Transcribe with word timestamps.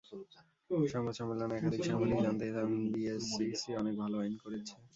সংবাদ 0.89 1.13
সম্মেলনে 1.19 1.53
একাধিক 1.55 1.81
সাংবাদিক 1.83 2.19
জানতে 2.25 2.45
চান, 2.55 2.69
বিএসইসি 2.93 3.69
অনেক 3.81 3.95
ভালো 4.01 4.15
আইন 4.19 4.33
করেছে। 4.43 4.73